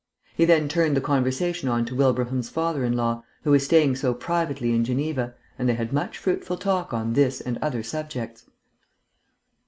He 0.35 0.45
then 0.45 0.67
turned 0.67 0.97
the 0.97 1.01
conversation 1.01 1.69
on 1.69 1.85
to 1.85 1.93
Wilbraham's 1.95 2.49
father 2.49 2.83
in 2.83 2.93
law, 2.93 3.23
who 3.43 3.51
was 3.51 3.63
staying 3.65 3.97
so 3.97 4.15
privately 4.15 4.73
in 4.73 4.83
Geneva, 4.83 5.35
and 5.59 5.69
they 5.69 5.75
had 5.75 5.93
much 5.93 6.17
fruitful 6.17 6.57
talk 6.57 6.91
on 6.91 7.13
this 7.13 7.39
and 7.39 7.59
other 7.61 7.83
subjects. 7.83 8.45